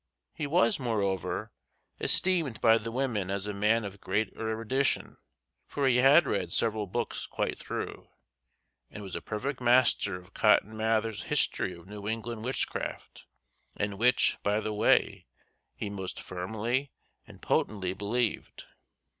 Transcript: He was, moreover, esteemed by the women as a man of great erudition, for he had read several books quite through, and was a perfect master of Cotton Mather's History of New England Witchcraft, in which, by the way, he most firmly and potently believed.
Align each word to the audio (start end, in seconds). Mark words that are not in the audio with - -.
He 0.33 0.47
was, 0.47 0.79
moreover, 0.79 1.51
esteemed 1.99 2.59
by 2.59 2.79
the 2.79 2.91
women 2.91 3.29
as 3.29 3.45
a 3.45 3.53
man 3.53 3.85
of 3.85 4.01
great 4.01 4.33
erudition, 4.35 5.17
for 5.67 5.87
he 5.87 5.97
had 5.97 6.25
read 6.25 6.51
several 6.51 6.87
books 6.87 7.27
quite 7.27 7.55
through, 7.59 8.09
and 8.89 9.03
was 9.03 9.15
a 9.15 9.21
perfect 9.21 9.61
master 9.61 10.15
of 10.15 10.33
Cotton 10.33 10.75
Mather's 10.75 11.25
History 11.25 11.73
of 11.77 11.85
New 11.87 12.07
England 12.07 12.43
Witchcraft, 12.43 13.25
in 13.75 13.99
which, 13.99 14.39
by 14.41 14.59
the 14.59 14.73
way, 14.73 15.27
he 15.75 15.87
most 15.87 16.19
firmly 16.19 16.89
and 17.27 17.39
potently 17.39 17.93
believed. 17.93 18.63